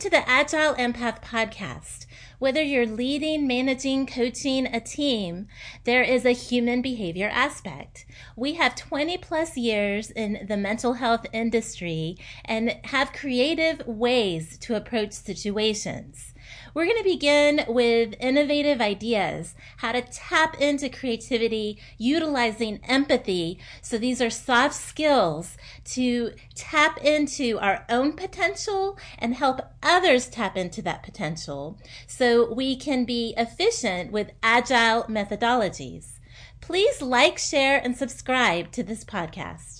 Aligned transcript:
to 0.00 0.08
the 0.08 0.26
Agile 0.26 0.74
Empath 0.76 1.20
podcast. 1.20 2.06
Whether 2.38 2.62
you're 2.62 2.86
leading, 2.86 3.46
managing, 3.46 4.06
coaching 4.06 4.64
a 4.64 4.80
team, 4.80 5.46
there 5.84 6.02
is 6.02 6.24
a 6.24 6.30
human 6.30 6.80
behavior 6.80 7.28
aspect. 7.28 8.06
We 8.34 8.54
have 8.54 8.74
20 8.76 9.18
plus 9.18 9.58
years 9.58 10.10
in 10.10 10.46
the 10.48 10.56
mental 10.56 10.94
health 10.94 11.26
industry 11.34 12.16
and 12.46 12.78
have 12.84 13.12
creative 13.12 13.86
ways 13.86 14.56
to 14.60 14.74
approach 14.74 15.12
situations. 15.12 16.32
We're 16.74 16.84
going 16.84 16.98
to 16.98 17.04
begin 17.04 17.64
with 17.68 18.14
innovative 18.20 18.80
ideas, 18.80 19.54
how 19.78 19.92
to 19.92 20.02
tap 20.02 20.60
into 20.60 20.88
creativity 20.88 21.78
utilizing 21.98 22.80
empathy. 22.84 23.58
So 23.82 23.98
these 23.98 24.20
are 24.20 24.30
soft 24.30 24.74
skills 24.74 25.56
to 25.86 26.32
tap 26.54 26.98
into 27.04 27.58
our 27.58 27.84
own 27.88 28.12
potential 28.12 28.98
and 29.18 29.34
help 29.34 29.60
others 29.82 30.28
tap 30.28 30.56
into 30.56 30.82
that 30.82 31.02
potential 31.02 31.78
so 32.06 32.52
we 32.52 32.76
can 32.76 33.04
be 33.04 33.34
efficient 33.36 34.12
with 34.12 34.30
agile 34.42 35.04
methodologies. 35.04 36.18
Please 36.60 37.02
like, 37.02 37.38
share, 37.38 37.78
and 37.82 37.96
subscribe 37.96 38.70
to 38.72 38.82
this 38.82 39.04
podcast. 39.04 39.79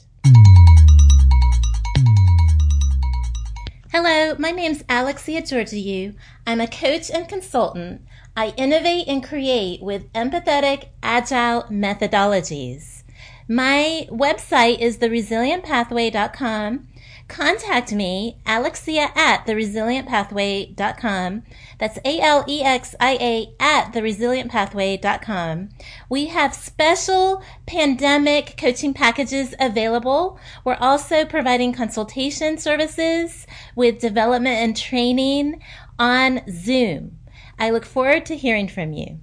Hello, 3.93 4.37
my 4.39 4.53
name's 4.53 4.85
Alexia 4.89 5.43
Georgiou. 5.43 6.15
I'm 6.47 6.61
a 6.61 6.69
coach 6.69 7.11
and 7.11 7.29
consultant. 7.29 8.03
I 8.37 8.55
innovate 8.57 9.09
and 9.09 9.21
create 9.21 9.83
with 9.83 10.13
empathetic, 10.13 10.91
agile 11.03 11.65
methodologies. 11.65 13.03
My 13.49 14.07
website 14.09 14.79
is 14.79 14.99
theresilientpathway.com 14.99 16.87
contact 17.31 17.93
me, 17.93 18.37
Alexia 18.45 19.09
at 19.15 19.47
theresilientpathway.com. 19.47 21.43
That's 21.79 21.99
A-L-E-X-I-A 22.05 23.55
at 23.59 23.93
theresilientpathway.com. 23.93 25.69
We 26.11 26.27
have 26.27 26.55
special 26.55 27.43
pandemic 27.67 28.57
coaching 28.59 28.93
packages 28.93 29.55
available. 29.59 30.39
We're 30.65 30.77
also 30.81 31.25
providing 31.25 31.73
consultation 31.73 32.59
services 32.59 33.47
with 33.75 33.99
development 34.01 34.57
and 34.57 34.77
training 34.77 35.63
on 35.99 36.43
Zoom. 36.51 37.17
I 37.59 37.71
look 37.71 37.87
forward 37.87 38.27
to 38.27 38.37
hearing 38.37 38.69
from 38.69 38.93
you. 38.93 39.21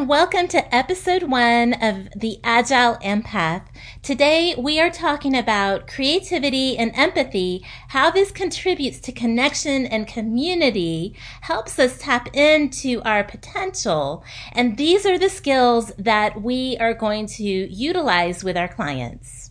And 0.00 0.08
welcome 0.08 0.48
to 0.48 0.74
episode 0.74 1.24
one 1.24 1.74
of 1.74 2.08
the 2.16 2.40
Agile 2.42 2.96
Empath. 3.02 3.66
Today 4.02 4.54
we 4.56 4.80
are 4.80 4.88
talking 4.88 5.36
about 5.36 5.86
creativity 5.86 6.78
and 6.78 6.90
empathy, 6.94 7.62
how 7.88 8.10
this 8.10 8.30
contributes 8.30 8.98
to 9.00 9.12
connection 9.12 9.84
and 9.84 10.06
community, 10.06 11.14
helps 11.42 11.78
us 11.78 11.98
tap 11.98 12.34
into 12.34 13.02
our 13.02 13.22
potential, 13.22 14.24
and 14.52 14.78
these 14.78 15.04
are 15.04 15.18
the 15.18 15.28
skills 15.28 15.92
that 15.98 16.40
we 16.40 16.78
are 16.80 16.94
going 16.94 17.26
to 17.26 17.42
utilize 17.44 18.42
with 18.42 18.56
our 18.56 18.68
clients. 18.68 19.50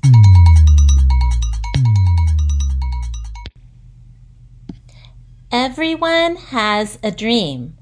Everyone 5.51 6.37
has 6.37 6.97
a 7.03 7.11
dream. 7.11 7.75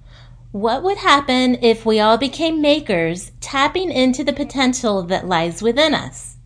What 0.57 0.81
would 0.81 0.97
happen 0.97 1.59
if 1.61 1.85
we 1.85 1.99
all 1.99 2.17
became 2.17 2.63
makers, 2.63 3.31
tapping 3.39 3.91
into 3.91 4.23
the 4.23 4.33
potential 4.33 5.03
that 5.03 5.27
lies 5.27 5.61
within 5.61 5.93
us? 5.93 6.37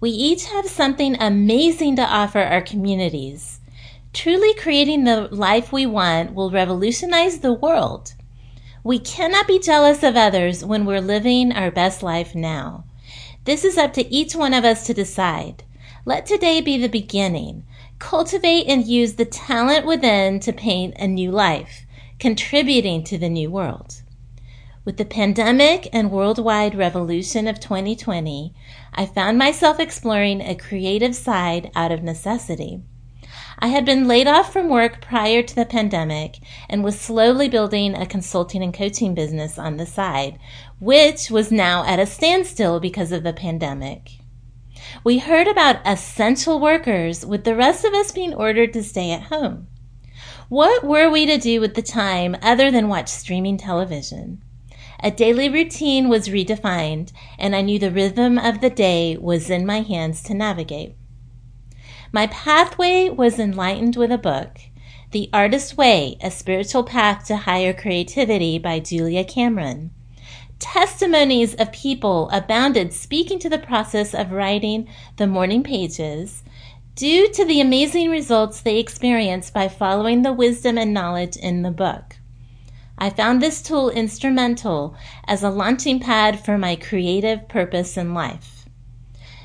We 0.00 0.08
each 0.08 0.46
have 0.46 0.64
something 0.66 1.14
amazing 1.20 1.96
to 1.96 2.02
offer 2.02 2.40
our 2.40 2.62
communities. 2.62 3.60
Truly 4.14 4.54
creating 4.54 5.04
the 5.04 5.28
life 5.30 5.74
we 5.74 5.84
want 5.84 6.32
will 6.32 6.50
revolutionize 6.50 7.40
the 7.40 7.52
world. 7.52 8.14
We 8.82 8.98
cannot 8.98 9.46
be 9.46 9.58
jealous 9.58 10.02
of 10.02 10.16
others 10.16 10.64
when 10.64 10.86
we're 10.86 11.02
living 11.02 11.52
our 11.52 11.70
best 11.70 12.02
life 12.02 12.34
now. 12.34 12.84
This 13.44 13.62
is 13.62 13.76
up 13.76 13.92
to 13.92 14.10
each 14.10 14.34
one 14.34 14.54
of 14.54 14.64
us 14.64 14.86
to 14.86 14.94
decide. 14.94 15.64
Let 16.06 16.24
today 16.24 16.62
be 16.62 16.78
the 16.78 16.88
beginning. 16.88 17.64
Cultivate 17.98 18.68
and 18.68 18.86
use 18.86 19.16
the 19.16 19.26
talent 19.26 19.84
within 19.84 20.40
to 20.40 20.52
paint 20.54 20.94
a 20.98 21.06
new 21.06 21.30
life 21.30 21.84
contributing 22.20 23.02
to 23.02 23.16
the 23.16 23.30
new 23.30 23.50
world. 23.50 24.02
With 24.84 24.98
the 24.98 25.06
pandemic 25.06 25.88
and 25.90 26.10
worldwide 26.10 26.74
revolution 26.74 27.48
of 27.48 27.60
2020, 27.60 28.54
I 28.94 29.06
found 29.06 29.38
myself 29.38 29.80
exploring 29.80 30.42
a 30.42 30.54
creative 30.54 31.16
side 31.16 31.70
out 31.74 31.90
of 31.90 32.02
necessity. 32.02 32.82
I 33.58 33.68
had 33.68 33.86
been 33.86 34.06
laid 34.06 34.26
off 34.26 34.52
from 34.52 34.68
work 34.68 35.00
prior 35.00 35.42
to 35.42 35.54
the 35.54 35.64
pandemic 35.64 36.38
and 36.68 36.84
was 36.84 37.00
slowly 37.00 37.48
building 37.48 37.94
a 37.94 38.04
consulting 38.04 38.62
and 38.62 38.74
coaching 38.74 39.14
business 39.14 39.58
on 39.58 39.78
the 39.78 39.86
side, 39.86 40.38
which 40.78 41.30
was 41.30 41.50
now 41.50 41.84
at 41.86 41.98
a 41.98 42.06
standstill 42.06 42.80
because 42.80 43.12
of 43.12 43.22
the 43.22 43.32
pandemic. 43.32 44.18
We 45.04 45.18
heard 45.18 45.46
about 45.46 45.86
essential 45.86 46.60
workers, 46.60 47.24
with 47.24 47.44
the 47.44 47.56
rest 47.56 47.84
of 47.84 47.94
us 47.94 48.12
being 48.12 48.34
ordered 48.34 48.74
to 48.74 48.82
stay 48.82 49.10
at 49.10 49.24
home. 49.24 49.68
What 50.48 50.84
were 50.84 51.08
we 51.08 51.26
to 51.26 51.38
do 51.38 51.60
with 51.60 51.74
the 51.74 51.82
time 51.82 52.36
other 52.42 52.70
than 52.70 52.88
watch 52.88 53.08
streaming 53.08 53.56
television? 53.56 54.42
A 55.02 55.10
daily 55.10 55.48
routine 55.48 56.08
was 56.08 56.28
redefined, 56.28 57.12
and 57.38 57.56
I 57.56 57.62
knew 57.62 57.78
the 57.78 57.90
rhythm 57.90 58.38
of 58.38 58.60
the 58.60 58.68
day 58.68 59.16
was 59.16 59.48
in 59.48 59.64
my 59.64 59.80
hands 59.80 60.22
to 60.24 60.34
navigate. 60.34 60.94
My 62.12 62.26
pathway 62.26 63.08
was 63.08 63.38
enlightened 63.38 63.96
with 63.96 64.12
a 64.12 64.18
book, 64.18 64.58
The 65.12 65.30
Artist's 65.32 65.76
Way 65.76 66.18
A 66.20 66.30
Spiritual 66.30 66.82
Path 66.82 67.24
to 67.28 67.36
Higher 67.36 67.72
Creativity 67.72 68.58
by 68.58 68.80
Julia 68.80 69.24
Cameron. 69.24 69.90
Testimonies 70.58 71.54
of 71.54 71.72
people 71.72 72.28
abounded 72.30 72.92
speaking 72.92 73.38
to 73.38 73.48
the 73.48 73.58
process 73.58 74.12
of 74.12 74.32
writing 74.32 74.86
the 75.16 75.26
morning 75.26 75.62
pages 75.62 76.42
due 76.96 77.30
to 77.32 77.44
the 77.44 77.60
amazing 77.60 78.10
results 78.10 78.60
they 78.60 78.78
experience 78.78 79.50
by 79.50 79.68
following 79.68 80.22
the 80.22 80.32
wisdom 80.32 80.76
and 80.76 80.92
knowledge 80.92 81.36
in 81.36 81.62
the 81.62 81.70
book. 81.70 82.16
I 82.98 83.10
found 83.10 83.40
this 83.40 83.62
tool 83.62 83.88
instrumental 83.90 84.94
as 85.26 85.42
a 85.42 85.50
launching 85.50 86.00
pad 86.00 86.44
for 86.44 86.58
my 86.58 86.76
creative 86.76 87.48
purpose 87.48 87.96
in 87.96 88.12
life. 88.12 88.66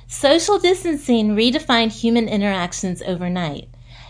Social 0.08 0.60
distancing 0.60 1.36
redefined 1.36 1.92
human 1.92 2.28
interactions 2.28 3.02
overnight. 3.04 3.70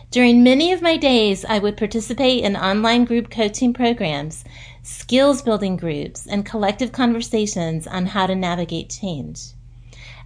During 0.09 0.43
many 0.43 0.71
of 0.71 0.81
my 0.81 0.97
days, 0.97 1.45
I 1.45 1.59
would 1.59 1.77
participate 1.77 2.43
in 2.43 2.55
online 2.55 3.05
group 3.05 3.29
coaching 3.29 3.73
programs, 3.73 4.43
skills 4.81 5.41
building 5.41 5.77
groups, 5.77 6.25
and 6.25 6.45
collective 6.45 6.91
conversations 6.91 7.85
on 7.85 8.07
how 8.07 8.27
to 8.27 8.35
navigate 8.35 8.89
change 8.89 9.53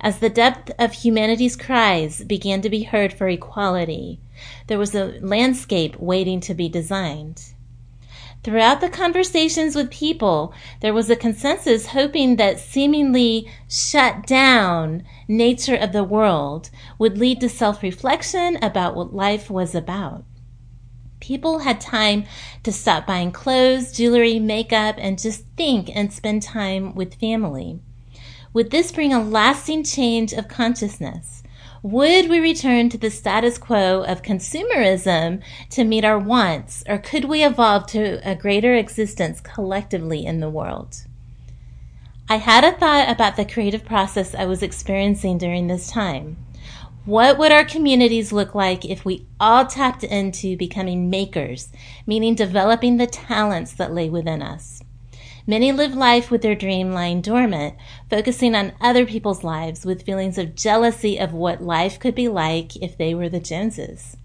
as 0.02 0.20
the 0.20 0.30
depth 0.30 0.72
of 0.80 0.94
humanity's 0.94 1.56
cries 1.56 2.24
began 2.24 2.62
to 2.62 2.70
be 2.70 2.84
heard 2.84 3.12
for 3.12 3.28
equality. 3.28 4.20
There 4.68 4.80
was 4.80 4.96
a 4.96 5.20
landscape 5.22 5.98
waiting 6.00 6.40
to 6.42 6.54
be 6.54 6.70
designed. 6.70 7.54
Throughout 8.42 8.80
the 8.80 8.90
conversations 8.90 9.76
with 9.76 9.92
people, 9.92 10.54
there 10.80 10.94
was 10.94 11.10
a 11.10 11.16
consensus 11.18 11.88
hoping 11.88 12.38
that 12.38 12.58
seemingly 12.58 13.52
shut 13.68 14.26
down 14.26 15.04
nature 15.28 15.76
of 15.76 15.92
the 15.92 16.06
world 16.06 16.70
would 16.98 17.18
lead 17.18 17.42
to 17.42 17.50
self 17.50 17.84
reflection 17.84 18.58
about 18.62 18.96
what 18.96 19.14
life 19.14 19.50
was 19.50 19.76
about. 19.76 20.24
People 21.20 21.60
had 21.60 21.82
time 21.82 22.24
to 22.64 22.72
stop 22.72 23.06
buying 23.06 23.34
clothes, 23.34 23.92
jewelry, 23.92 24.40
makeup, 24.40 24.96
and 24.98 25.20
just 25.20 25.44
think 25.58 25.94
and 25.94 26.14
spend 26.14 26.42
time 26.42 26.96
with 26.96 27.20
family. 27.20 27.82
Would 28.52 28.72
this 28.72 28.92
bring 28.92 29.14
a 29.14 29.22
lasting 29.22 29.84
change 29.84 30.34
of 30.34 30.48
consciousness? 30.48 31.44
Would 31.84 32.30
we 32.30 32.40
return 32.40 32.90
to 32.90 32.98
the 32.98 33.12
status 33.12 33.60
quo 33.60 34.04
of 34.04 34.24
consumerism 34.24 35.44
to 35.70 35.84
meet 35.84 36.04
our 36.04 36.18
wants, 36.18 36.84
or 36.90 36.98
could 36.98 37.26
we 37.26 37.44
evolve 37.44 37.86
to 37.88 38.20
a 38.28 38.36
greater 38.36 38.74
existence 38.74 39.40
collectively 39.40 40.26
in 40.26 40.40
the 40.40 40.50
world? 40.50 41.06
I 42.28 42.38
had 42.38 42.64
a 42.64 42.72
thought 42.72 43.08
about 43.08 43.36
the 43.36 43.46
creative 43.46 43.86
process 43.86 44.34
I 44.34 44.46
was 44.46 44.64
experiencing 44.64 45.38
during 45.38 45.68
this 45.68 45.90
time. 45.90 46.38
What 47.06 47.38
would 47.38 47.52
our 47.52 47.64
communities 47.64 48.34
look 48.34 48.56
like 48.56 48.84
if 48.84 49.06
we 49.06 49.28
all 49.40 49.68
tapped 49.68 50.04
into 50.04 50.58
becoming 50.58 51.10
makers, 51.10 51.72
meaning 52.08 52.34
developing 52.34 52.98
the 52.98 53.08
talents 53.08 53.74
that 53.74 53.94
lay 53.94 54.10
within 54.10 54.42
us? 54.42 54.82
Many 55.50 55.72
live 55.72 55.96
life 55.96 56.30
with 56.30 56.44
their 56.44 56.54
dream 56.54 56.92
lying 56.92 57.22
dormant, 57.22 57.74
focusing 58.08 58.54
on 58.54 58.74
other 58.80 59.04
people's 59.04 59.44
lives 59.44 59.84
with 59.84 60.04
feelings 60.04 60.38
of 60.38 60.54
jealousy 60.54 61.18
of 61.18 61.34
what 61.34 61.60
life 61.60 61.98
could 61.98 62.14
be 62.14 62.28
like 62.28 62.76
if 62.76 62.96
they 62.96 63.16
were 63.16 63.30
the 63.30 63.40
Joneses. 63.40 64.16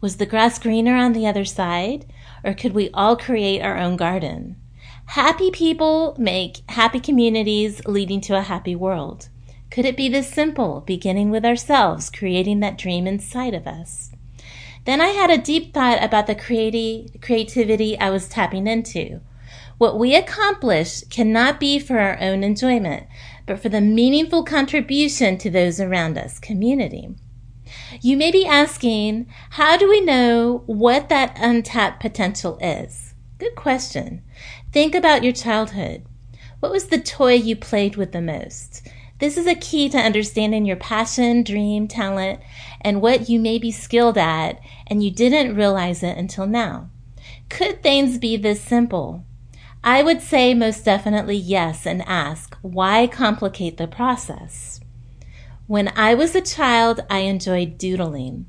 Was 0.00 0.18
the 0.18 0.24
grass 0.24 0.60
greener 0.60 0.94
on 0.94 1.14
the 1.14 1.26
other 1.26 1.44
side, 1.44 2.06
or 2.44 2.54
could 2.54 2.74
we 2.74 2.90
all 2.94 3.16
create 3.16 3.60
our 3.60 3.76
own 3.76 3.96
garden? 3.96 4.54
Happy 5.06 5.50
people 5.50 6.14
make 6.16 6.62
happy 6.70 7.00
communities 7.00 7.84
leading 7.84 8.20
to 8.20 8.38
a 8.38 8.42
happy 8.42 8.76
world. 8.76 9.30
Could 9.68 9.84
it 9.84 9.96
be 9.96 10.08
this 10.08 10.32
simple, 10.32 10.84
beginning 10.86 11.30
with 11.30 11.44
ourselves, 11.44 12.08
creating 12.08 12.60
that 12.60 12.78
dream 12.78 13.08
inside 13.08 13.54
of 13.54 13.66
us? 13.66 14.12
Then 14.84 15.00
I 15.00 15.08
had 15.08 15.28
a 15.28 15.38
deep 15.38 15.74
thought 15.74 16.00
about 16.00 16.28
the 16.28 16.36
creati- 16.36 17.20
creativity 17.20 17.98
I 17.98 18.10
was 18.10 18.28
tapping 18.28 18.68
into. 18.68 19.22
What 19.82 19.98
we 19.98 20.14
accomplish 20.14 21.02
cannot 21.10 21.58
be 21.58 21.80
for 21.80 21.98
our 21.98 22.16
own 22.20 22.44
enjoyment, 22.44 23.08
but 23.46 23.58
for 23.58 23.68
the 23.68 23.80
meaningful 23.80 24.44
contribution 24.44 25.38
to 25.38 25.50
those 25.50 25.80
around 25.80 26.16
us, 26.16 26.38
community. 26.38 27.16
You 28.00 28.16
may 28.16 28.30
be 28.30 28.46
asking, 28.46 29.26
how 29.50 29.76
do 29.76 29.88
we 29.88 30.00
know 30.00 30.62
what 30.66 31.08
that 31.08 31.36
untapped 31.36 32.00
potential 32.00 32.58
is? 32.60 33.14
Good 33.38 33.56
question. 33.56 34.22
Think 34.70 34.94
about 34.94 35.24
your 35.24 35.32
childhood. 35.32 36.06
What 36.60 36.70
was 36.70 36.86
the 36.86 37.00
toy 37.00 37.32
you 37.32 37.56
played 37.56 37.96
with 37.96 38.12
the 38.12 38.22
most? 38.22 38.86
This 39.18 39.36
is 39.36 39.48
a 39.48 39.56
key 39.56 39.88
to 39.88 39.98
understanding 39.98 40.64
your 40.64 40.76
passion, 40.76 41.42
dream, 41.42 41.88
talent, 41.88 42.38
and 42.82 43.02
what 43.02 43.28
you 43.28 43.40
may 43.40 43.58
be 43.58 43.72
skilled 43.72 44.16
at, 44.16 44.60
and 44.86 45.02
you 45.02 45.10
didn't 45.10 45.56
realize 45.56 46.04
it 46.04 46.16
until 46.16 46.46
now. 46.46 46.88
Could 47.48 47.82
things 47.82 48.18
be 48.18 48.36
this 48.36 48.60
simple? 48.60 49.24
I 49.84 50.02
would 50.02 50.22
say 50.22 50.54
most 50.54 50.84
definitely 50.84 51.36
yes 51.36 51.86
and 51.86 52.02
ask, 52.06 52.56
why 52.62 53.08
complicate 53.08 53.78
the 53.78 53.88
process? 53.88 54.78
When 55.66 55.88
I 55.96 56.14
was 56.14 56.34
a 56.34 56.40
child, 56.40 57.00
I 57.10 57.20
enjoyed 57.20 57.78
doodling. 57.78 58.46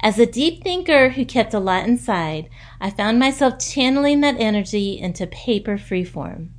As 0.00 0.18
a 0.18 0.26
deep 0.26 0.62
thinker 0.62 1.10
who 1.10 1.24
kept 1.24 1.54
a 1.54 1.58
lot 1.58 1.88
inside, 1.88 2.48
I 2.80 2.90
found 2.90 3.18
myself 3.18 3.58
channeling 3.58 4.20
that 4.20 4.38
energy 4.38 4.98
into 4.98 5.26
paper 5.26 5.76
freeform. 5.76 6.50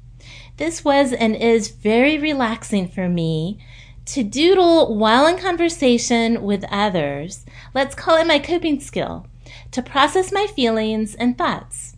This 0.58 0.84
was 0.84 1.14
and 1.14 1.36
is 1.36 1.70
very 1.70 2.18
relaxing 2.18 2.88
for 2.88 3.08
me 3.08 3.60
to 4.08 4.24
doodle 4.24 4.96
while 4.96 5.28
in 5.28 5.38
conversation 5.38 6.42
with 6.42 6.66
others. 6.72 7.46
Let's 7.74 7.96
call 7.96 8.18
it 8.18 8.28
my 8.28 8.40
coping 8.40 8.80
skill 8.80 9.28
to 9.72 9.82
process 9.82 10.32
my 10.32 10.48
feelings 10.48 11.16
and 11.16 11.38
thoughts. 11.38 11.97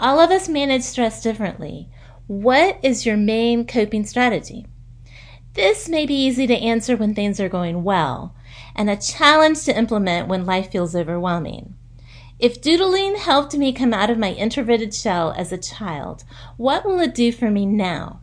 All 0.00 0.18
of 0.18 0.30
us 0.30 0.48
manage 0.48 0.82
stress 0.82 1.22
differently. 1.22 1.88
What 2.26 2.78
is 2.82 3.06
your 3.06 3.16
main 3.16 3.66
coping 3.66 4.04
strategy? 4.04 4.66
This 5.54 5.88
may 5.88 6.06
be 6.06 6.14
easy 6.14 6.46
to 6.46 6.54
answer 6.54 6.96
when 6.96 7.14
things 7.14 7.38
are 7.38 7.48
going 7.48 7.84
well, 7.84 8.34
and 8.74 8.88
a 8.88 8.96
challenge 8.96 9.64
to 9.64 9.76
implement 9.76 10.28
when 10.28 10.46
life 10.46 10.72
feels 10.72 10.96
overwhelming. 10.96 11.74
If 12.38 12.60
doodling 12.60 13.16
helped 13.16 13.54
me 13.54 13.72
come 13.72 13.92
out 13.92 14.10
of 14.10 14.18
my 14.18 14.32
introverted 14.32 14.94
shell 14.94 15.32
as 15.36 15.52
a 15.52 15.58
child, 15.58 16.24
what 16.56 16.84
will 16.84 16.98
it 17.00 17.14
do 17.14 17.30
for 17.30 17.50
me 17.50 17.66
now? 17.66 18.20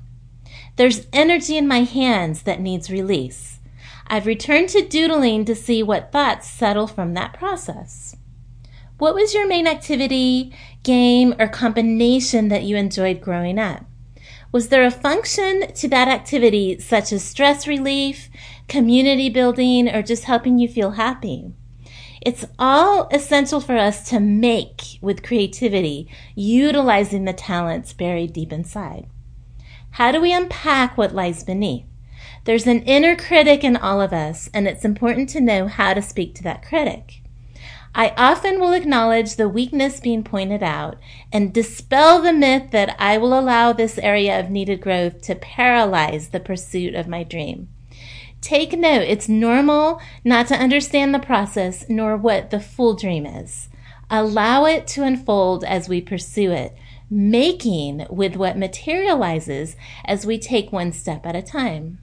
There's 0.75 1.07
energy 1.13 1.56
in 1.56 1.68
my 1.68 1.83
hands 1.83 2.44
that 2.44 2.60
needs 2.60 2.89
release. 2.89 3.60
I've 4.07 4.25
returned 4.25 4.69
to 4.69 4.81
doodling 4.81 5.45
to 5.45 5.56
see 5.56 5.83
what 5.83 6.12
thoughts 6.12 6.50
settle 6.50 6.88
from 6.88 7.13
that 7.13 7.33
process. 7.33 8.16
What 9.00 9.16
was 9.16 9.34
your 9.34 9.48
main 9.48 9.66
activity, 9.66 10.54
game, 10.84 11.34
or 11.40 11.48
combination 11.48 12.50
that 12.50 12.63
you 12.63 12.75
enjoyed 12.75 13.22
growing 13.22 13.57
up? 13.57 13.86
Was 14.51 14.68
there 14.68 14.84
a 14.84 14.92
function 14.92 15.72
to 15.75 15.88
that 15.88 16.10
activity 16.10 16.78
such 16.80 17.13
as 17.13 17.24
stress 17.24 17.66
relief, 17.66 18.30
community 18.68 19.30
building, 19.30 19.88
or 19.88 20.01
just 20.01 20.25
helping 20.25 20.60
you 20.60 20.68
feel 20.68 20.92
happy? 20.92 21.54
It's 22.22 22.44
all 22.60 23.07
essential 23.10 23.62
for 23.62 23.78
us 23.78 24.10
to 24.10 24.19
make 24.19 24.81
with 25.00 25.24
creativity, 25.24 26.10
utilizing 26.36 27.24
the 27.24 27.31
talents 27.31 27.94
buried 27.94 28.34
deep 28.34 28.52
inside. 28.52 29.07
How 29.92 30.12
do 30.12 30.19
we 30.19 30.34
unpack 30.34 30.98
what 30.98 31.16
lies 31.16 31.45
beneath? 31.45 31.86
There's 32.44 32.68
an 32.68 32.81
inner 32.81 33.16
critic 33.16 33.63
in 33.63 33.78
all 33.78 34.02
of 34.02 34.12
us, 34.12 34.50
and 34.54 34.68
it's 34.68 34.84
important 34.84 35.30
to 35.30 35.40
know 35.40 35.68
how 35.68 35.94
to 35.94 36.02
speak 36.02 36.36
to 36.36 36.44
that 36.44 36.66
critic. 36.66 37.22
I 37.95 38.13
often 38.18 38.59
will 38.59 38.74
acknowledge 38.74 39.36
the 39.36 39.50
weakness 39.50 40.00
being 40.00 40.24
pointed 40.24 40.62
out 40.62 40.97
and 41.33 41.53
dispel 41.53 42.21
the 42.21 42.33
myth 42.33 42.71
that 42.71 42.95
I 43.00 43.18
will 43.18 43.38
allow 43.38 43.74
this 43.74 43.97
area 43.97 44.39
of 44.39 44.50
needed 44.50 44.80
growth 44.80 45.21
to 45.24 45.36
paralyze 45.36 46.30
the 46.30 46.39
pursuit 46.39 46.94
of 46.94 47.07
my 47.07 47.24
dream. 47.24 47.68
Take 48.41 48.74
note, 48.74 49.01
it's 49.01 49.27
normal 49.27 50.00
not 50.24 50.47
to 50.47 50.56
understand 50.56 51.13
the 51.13 51.19
process 51.19 51.86
nor 51.89 52.15
what 52.15 52.51
the 52.51 52.59
full 52.59 52.94
dream 52.94 53.25
is. 53.25 53.69
Allow 54.09 54.65
it 54.65 54.88
to 54.88 55.03
unfold 55.03 55.63
as 55.63 55.89
we 55.89 56.00
pursue 56.00 56.51
it, 56.51 56.75
making 57.09 58.06
with 58.09 58.35
what 58.35 58.57
materializes 58.57 59.75
as 60.06 60.25
we 60.25 60.39
take 60.39 60.71
one 60.71 60.92
step 60.92 61.25
at 61.25 61.35
a 61.35 61.42
time. 61.42 62.00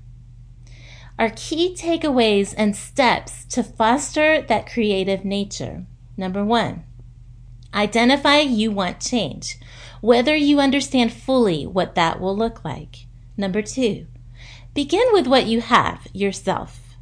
Our 1.18 1.30
key 1.30 1.74
takeaways 1.74 2.54
and 2.56 2.76
steps 2.76 3.44
to 3.46 3.62
foster 3.62 4.42
that 4.42 4.70
creative 4.70 5.24
nature. 5.24 5.86
Number 6.16 6.44
one, 6.44 6.84
identify 7.72 8.40
you 8.40 8.70
want 8.70 9.00
change, 9.00 9.58
whether 10.00 10.36
you 10.36 10.60
understand 10.60 11.12
fully 11.12 11.66
what 11.66 11.94
that 11.94 12.20
will 12.20 12.36
look 12.36 12.64
like. 12.64 13.06
Number 13.36 13.62
two, 13.62 14.06
Begin 14.76 15.08
with 15.12 15.26
what 15.26 15.46
you 15.46 15.62
have 15.62 16.06
yourself. 16.12 16.98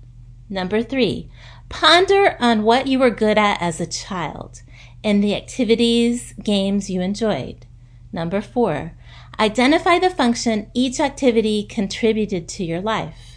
Number 0.49 0.81
three, 0.81 1.29
ponder 1.69 2.37
on 2.39 2.63
what 2.63 2.87
you 2.87 3.01
were 3.01 3.11
good 3.11 3.37
at 3.37 3.61
as 3.61 3.81
a 3.81 3.87
child 3.87 4.63
and 5.03 5.21
the 5.21 5.35
activities, 5.35 6.35
games 6.35 6.89
you 6.89 7.01
enjoyed. 7.01 7.67
Number 8.13 8.41
four, 8.41 8.93
identify 9.41 9.99
the 9.99 10.09
function 10.09 10.71
each 10.73 11.01
activity 11.01 11.65
contributed 11.65 12.47
to 12.51 12.65
your 12.65 12.81
life. 12.81 13.34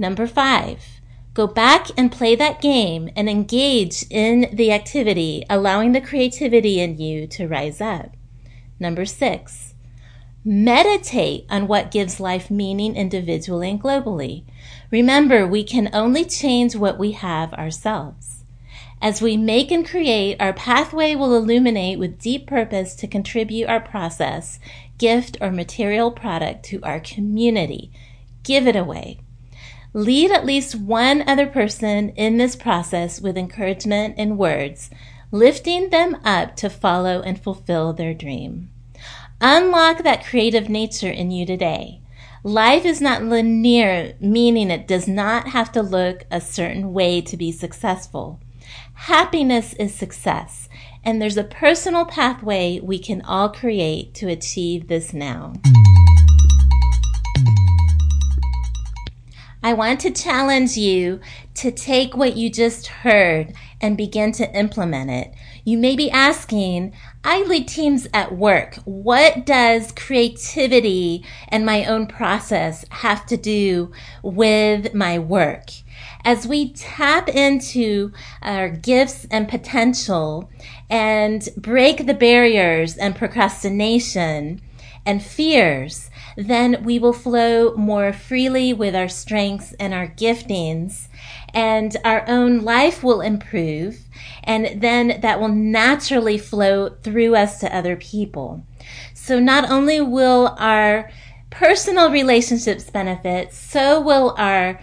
Number 0.00 0.26
five, 0.26 1.02
go 1.34 1.46
back 1.46 1.88
and 1.94 2.10
play 2.10 2.34
that 2.34 2.62
game 2.62 3.10
and 3.14 3.28
engage 3.28 4.02
in 4.08 4.48
the 4.50 4.72
activity, 4.72 5.44
allowing 5.50 5.92
the 5.92 6.00
creativity 6.00 6.80
in 6.80 6.96
you 6.96 7.26
to 7.26 7.46
rise 7.46 7.82
up. 7.82 8.16
Number 8.78 9.04
six, 9.04 9.74
Meditate 10.42 11.44
on 11.50 11.66
what 11.66 11.90
gives 11.90 12.18
life 12.18 12.50
meaning 12.50 12.96
individually 12.96 13.68
and 13.68 13.82
globally. 13.82 14.44
Remember, 14.90 15.46
we 15.46 15.62
can 15.62 15.90
only 15.92 16.24
change 16.24 16.74
what 16.74 16.98
we 16.98 17.12
have 17.12 17.52
ourselves. 17.52 18.42
As 19.02 19.20
we 19.20 19.36
make 19.36 19.70
and 19.70 19.86
create, 19.86 20.40
our 20.40 20.54
pathway 20.54 21.14
will 21.14 21.36
illuminate 21.36 21.98
with 21.98 22.18
deep 22.18 22.46
purpose 22.46 22.94
to 22.94 23.06
contribute 23.06 23.68
our 23.68 23.80
process, 23.80 24.58
gift, 24.96 25.36
or 25.42 25.50
material 25.50 26.10
product 26.10 26.64
to 26.64 26.82
our 26.84 27.00
community. 27.00 27.92
Give 28.42 28.66
it 28.66 28.76
away. 28.76 29.18
Lead 29.92 30.30
at 30.30 30.46
least 30.46 30.76
one 30.76 31.28
other 31.28 31.46
person 31.46 32.10
in 32.10 32.36
this 32.36 32.54
process 32.54 33.20
with 33.20 33.36
encouragement 33.36 34.14
and 34.16 34.38
words, 34.38 34.88
lifting 35.32 35.90
them 35.90 36.16
up 36.24 36.54
to 36.54 36.70
follow 36.70 37.20
and 37.22 37.42
fulfill 37.42 37.92
their 37.92 38.14
dream. 38.14 38.70
Unlock 39.40 40.04
that 40.04 40.24
creative 40.24 40.68
nature 40.68 41.10
in 41.10 41.32
you 41.32 41.44
today. 41.44 42.00
Life 42.44 42.84
is 42.84 43.00
not 43.00 43.24
linear, 43.24 44.14
meaning 44.20 44.70
it 44.70 44.86
does 44.86 45.08
not 45.08 45.48
have 45.48 45.72
to 45.72 45.82
look 45.82 46.24
a 46.30 46.40
certain 46.40 46.92
way 46.92 47.20
to 47.22 47.36
be 47.36 47.50
successful. 47.50 48.40
Happiness 48.94 49.72
is 49.74 49.94
success, 49.94 50.68
and 51.02 51.20
there's 51.20 51.36
a 51.36 51.44
personal 51.44 52.04
pathway 52.04 52.78
we 52.80 52.98
can 52.98 53.22
all 53.22 53.48
create 53.48 54.14
to 54.14 54.28
achieve 54.28 54.86
this 54.86 55.12
now. 55.12 55.54
I 59.62 59.74
want 59.74 60.00
to 60.00 60.10
challenge 60.10 60.78
you 60.78 61.20
to 61.54 61.70
take 61.70 62.16
what 62.16 62.34
you 62.34 62.48
just 62.48 62.86
heard 62.86 63.52
and 63.78 63.94
begin 63.94 64.32
to 64.32 64.50
implement 64.56 65.10
it. 65.10 65.34
You 65.64 65.76
may 65.76 65.96
be 65.96 66.10
asking, 66.10 66.94
I 67.24 67.42
lead 67.42 67.68
teams 67.68 68.08
at 68.14 68.34
work. 68.34 68.76
What 68.86 69.44
does 69.44 69.92
creativity 69.92 71.26
and 71.48 71.66
my 71.66 71.84
own 71.84 72.06
process 72.06 72.86
have 72.88 73.26
to 73.26 73.36
do 73.36 73.92
with 74.22 74.94
my 74.94 75.18
work? 75.18 75.66
As 76.24 76.46
we 76.46 76.72
tap 76.72 77.28
into 77.28 78.12
our 78.40 78.70
gifts 78.70 79.26
and 79.30 79.46
potential 79.46 80.48
and 80.88 81.46
break 81.58 82.06
the 82.06 82.14
barriers 82.14 82.96
and 82.96 83.14
procrastination 83.14 84.62
and 85.06 85.22
fears, 85.22 86.10
then 86.36 86.82
we 86.84 86.98
will 86.98 87.12
flow 87.12 87.74
more 87.76 88.12
freely 88.12 88.72
with 88.72 88.94
our 88.94 89.08
strengths 89.08 89.72
and 89.74 89.94
our 89.94 90.08
giftings 90.08 91.08
and 91.52 91.96
our 92.04 92.24
own 92.28 92.60
life 92.60 93.02
will 93.02 93.20
improve. 93.20 94.00
And 94.44 94.80
then 94.80 95.20
that 95.20 95.40
will 95.40 95.48
naturally 95.48 96.38
flow 96.38 96.90
through 97.02 97.34
us 97.34 97.60
to 97.60 97.74
other 97.74 97.96
people. 97.96 98.64
So 99.14 99.38
not 99.38 99.70
only 99.70 100.00
will 100.00 100.54
our 100.58 101.10
personal 101.50 102.10
relationships 102.10 102.90
benefit, 102.90 103.52
so 103.52 104.00
will 104.00 104.34
our 104.38 104.80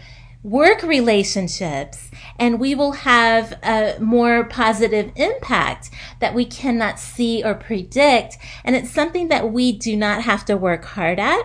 work 0.48 0.82
relationships, 0.82 2.10
and 2.40 2.58
we 2.58 2.74
will 2.74 2.94
have 2.94 3.52
a 3.64 3.98
more 4.00 4.46
positive 4.46 5.12
impact 5.18 5.90
that 6.22 6.34
we 6.34 6.46
cannot 6.46 7.00
see 7.00 7.44
or 7.44 7.54
predict. 7.54 8.38
And 8.64 8.74
it's 8.74 8.90
something 8.90 9.28
that 9.28 9.52
we 9.52 9.74
do 9.74 9.98
not 9.98 10.22
have 10.22 10.46
to 10.46 10.56
work 10.56 10.86
hard 10.86 11.20
at. 11.20 11.44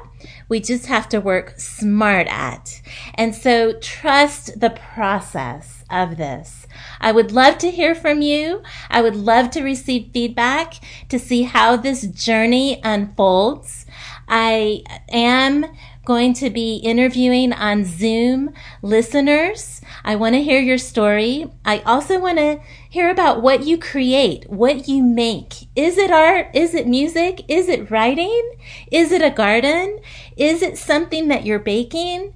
We 0.48 0.60
just 0.60 0.86
have 0.86 1.08
to 1.08 1.20
work 1.20 1.58
smart 1.58 2.28
at. 2.28 2.80
And 3.14 3.34
so 3.34 3.72
trust 3.80 4.60
the 4.60 4.70
process 4.70 5.82
of 5.90 6.16
this. 6.16 6.68
I 7.00 7.10
would 7.10 7.32
love 7.32 7.58
to 7.58 7.72
hear 7.72 7.96
from 7.96 8.22
you. 8.22 8.62
I 8.88 9.02
would 9.02 9.16
love 9.16 9.50
to 9.50 9.64
receive 9.64 10.12
feedback 10.12 10.74
to 11.08 11.18
see 11.18 11.42
how 11.42 11.76
this 11.76 12.02
journey 12.06 12.80
unfolds. 12.84 13.84
I 14.28 14.84
am 15.10 15.66
going 16.04 16.34
to 16.34 16.50
be 16.50 16.76
interviewing 16.76 17.52
on 17.52 17.84
Zoom 17.84 18.52
listeners. 18.82 19.80
I 20.04 20.16
want 20.16 20.34
to 20.34 20.42
hear 20.42 20.60
your 20.60 20.78
story. 20.78 21.50
I 21.64 21.78
also 21.80 22.18
want 22.18 22.38
to 22.38 22.60
hear 22.90 23.10
about 23.10 23.42
what 23.42 23.64
you 23.64 23.78
create, 23.78 24.50
what 24.50 24.88
you 24.88 25.02
make. 25.02 25.68
Is 25.76 25.98
it 25.98 26.10
art? 26.10 26.48
Is 26.54 26.74
it 26.74 26.86
music? 26.86 27.44
Is 27.48 27.68
it 27.68 27.90
writing? 27.90 28.52
Is 28.90 29.12
it 29.12 29.22
a 29.22 29.30
garden? 29.30 30.00
Is 30.36 30.62
it 30.62 30.76
something 30.76 31.28
that 31.28 31.46
you're 31.46 31.58
baking? 31.58 32.34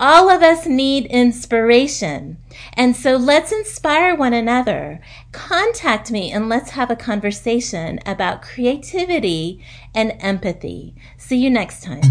All 0.00 0.30
of 0.30 0.42
us 0.42 0.64
need 0.64 1.06
inspiration. 1.06 2.38
And 2.74 2.94
so 2.94 3.16
let's 3.16 3.50
inspire 3.50 4.14
one 4.14 4.32
another. 4.32 5.00
Contact 5.32 6.12
me 6.12 6.30
and 6.30 6.48
let's 6.48 6.70
have 6.70 6.88
a 6.88 6.96
conversation 6.96 7.98
about 8.06 8.42
creativity 8.42 9.60
and 9.96 10.14
empathy. 10.20 10.94
See 11.16 11.38
you 11.38 11.50
next 11.50 11.82
time. 11.82 12.02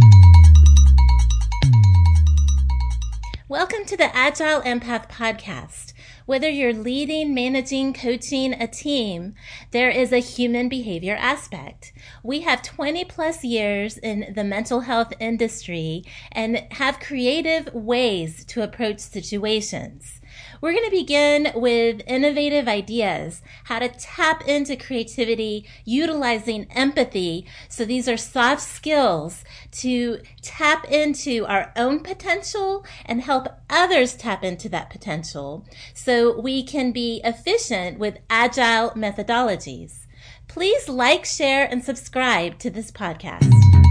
Welcome 3.50 3.86
to 3.86 3.96
the 3.96 4.14
Agile 4.14 4.60
Empath 4.64 5.08
Podcast. 5.08 5.94
Whether 6.26 6.50
you're 6.50 6.74
leading, 6.74 7.34
managing, 7.34 7.94
coaching 7.94 8.52
a 8.52 8.68
team, 8.68 9.36
there 9.72 9.90
is 9.90 10.12
a 10.12 10.18
human 10.18 10.68
behavior 10.68 11.16
aspect. 11.16 11.94
We 12.24 12.42
have 12.42 12.62
20 12.62 13.06
plus 13.06 13.46
years 13.46 13.98
in 13.98 14.34
the 14.36 14.44
mental 14.44 14.82
health 14.82 15.14
industry 15.22 16.04
and 16.34 16.68
have 16.72 17.00
creative 17.00 17.74
ways 17.74 18.44
to 18.48 18.64
approach 18.64 19.00
situations. 19.00 20.20
We're 20.60 20.72
going 20.72 20.86
to 20.86 20.92
begin 20.92 21.52
with 21.56 22.02
innovative 22.08 22.68
ideas, 22.68 23.42
how 23.66 23.80
to 23.80 23.90
tap 23.90 24.48
into 24.48 24.76
creativity, 24.76 25.66
utilizing 25.86 26.68
empathy. 26.72 27.46
So 27.70 27.86
these 27.86 28.10
are 28.10 28.18
soft 28.18 28.62
skills 28.62 29.44
to 29.74 30.20
tap 30.42 30.90
into 30.90 31.46
our 31.46 31.72
own 31.76 32.00
potential 32.00 32.86
and 33.06 33.22
help 33.22 33.48
others 33.70 34.16
tap 34.16 34.44
into 34.44 34.68
that 34.70 34.90
potential 34.90 35.66
so 35.94 36.40
we 36.40 36.64
can 36.64 36.92
be 36.92 37.22
efficient 37.24 38.00
with 38.00 38.18
agile 38.30 38.92
methodologies. 38.92 40.06
Please 40.48 40.90
like, 40.90 41.26
share, 41.26 41.66
and 41.70 41.84
subscribe 41.84 42.58
to 42.60 42.72
this 42.72 42.90
podcast. 42.90 43.87